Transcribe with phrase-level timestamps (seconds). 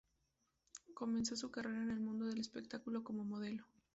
[0.95, 3.67] Comenzó su carrera en el mundo del espectáculo como modelo.